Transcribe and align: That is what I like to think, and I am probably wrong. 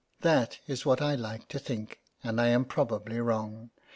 That 0.21 0.57
is 0.65 0.83
what 0.83 0.99
I 0.99 1.13
like 1.13 1.47
to 1.49 1.59
think, 1.59 1.99
and 2.23 2.41
I 2.41 2.47
am 2.47 2.65
probably 2.65 3.19
wrong. 3.19 3.69